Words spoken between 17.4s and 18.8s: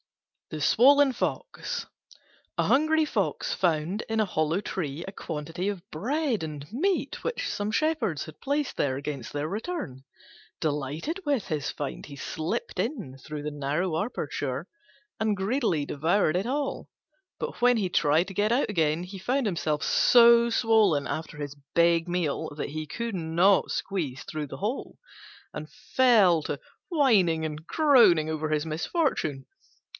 when he tried to get out